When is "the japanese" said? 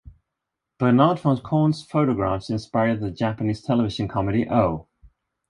3.01-3.61